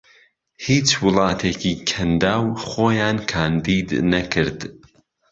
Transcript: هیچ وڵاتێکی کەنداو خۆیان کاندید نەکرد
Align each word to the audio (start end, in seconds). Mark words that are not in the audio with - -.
هیچ 0.65 0.89
وڵاتێکی 1.03 1.73
کەنداو 1.89 2.45
خۆیان 2.67 3.17
کاندید 3.31 3.89
نەکرد 4.11 4.59